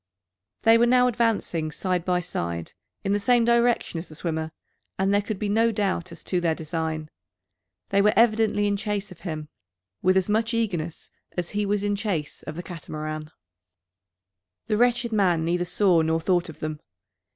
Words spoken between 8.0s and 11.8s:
were evidently in chase of him, with as much eagerness as he